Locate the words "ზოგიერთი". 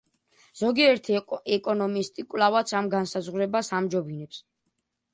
0.61-1.17